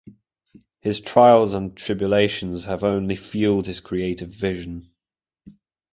His 0.79 0.99
trials 0.99 1.53
and 1.53 1.77
tribulations 1.77 2.65
have 2.65 2.83
only 2.83 3.15
fueled 3.15 3.67
his 3.67 3.79
creative 3.79 4.33
vision. 4.33 4.89